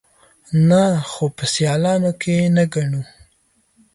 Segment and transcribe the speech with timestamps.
[0.67, 3.01] _نه، خو په سيالانو کې يې نه ګڼو.